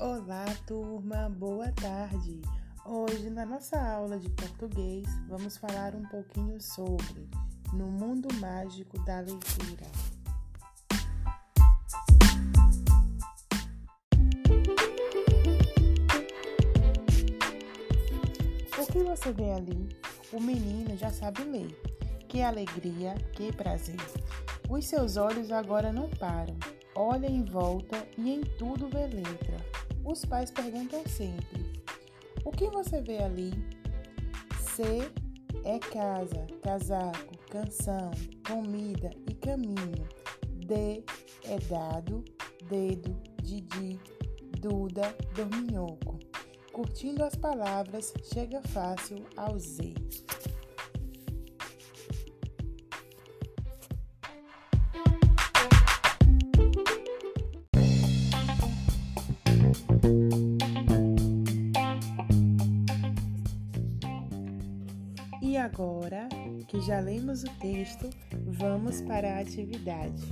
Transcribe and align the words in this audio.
Olá, 0.00 0.44
turma, 0.66 1.30
boa 1.30 1.70
tarde. 1.70 2.42
Hoje, 2.84 3.30
na 3.30 3.46
nossa 3.46 3.80
aula 3.80 4.18
de 4.18 4.28
português, 4.28 5.06
vamos 5.28 5.56
falar 5.56 5.94
um 5.94 6.02
pouquinho 6.08 6.60
sobre 6.60 7.28
No 7.72 7.86
Mundo 7.86 8.26
Mágico 8.40 8.98
da 9.04 9.20
Leitura. 9.20 9.86
O 18.76 18.86
que 18.92 18.98
você 18.98 19.32
vê 19.32 19.52
ali? 19.52 19.88
O 20.32 20.40
menino 20.40 20.96
já 20.96 21.12
sabe 21.12 21.44
ler. 21.44 21.70
Que 22.28 22.42
alegria, 22.42 23.14
que 23.32 23.52
prazer. 23.52 24.00
Os 24.68 24.88
seus 24.88 25.16
olhos 25.16 25.52
agora 25.52 25.92
não 25.92 26.10
param. 26.10 26.56
Olha 26.96 27.26
em 27.26 27.42
volta 27.42 28.06
e 28.16 28.30
em 28.30 28.40
tudo 28.42 28.88
vê 28.88 29.06
letra. 29.06 29.56
Os 30.04 30.24
pais 30.24 30.50
perguntam 30.50 31.02
sempre: 31.08 31.72
O 32.44 32.52
que 32.52 32.70
você 32.70 33.00
vê 33.00 33.18
ali? 33.18 33.52
C 34.60 34.82
é 35.64 35.78
casa, 35.78 36.46
casaco, 36.62 37.36
canção, 37.50 38.10
comida 38.46 39.10
e 39.28 39.34
caminho. 39.34 40.06
D 40.66 41.02
é 41.44 41.58
dado, 41.68 42.24
dedo, 42.68 43.16
didi, 43.42 43.98
duda, 44.60 45.14
dorminhoco. 45.34 46.18
Curtindo 46.72 47.24
as 47.24 47.34
palavras, 47.34 48.12
chega 48.32 48.60
fácil 48.62 49.24
ao 49.36 49.58
Z. 49.58 49.94
E 65.42 65.56
agora 65.56 66.28
que 66.68 66.80
já 66.80 67.00
lemos 67.00 67.44
o 67.44 67.50
texto, 67.60 68.10
vamos 68.46 69.00
para 69.02 69.36
a 69.36 69.40
atividade. 69.40 70.22